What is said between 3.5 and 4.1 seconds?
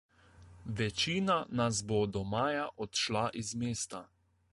mesta.